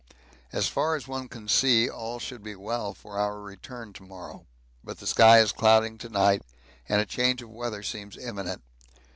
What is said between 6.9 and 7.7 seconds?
a change of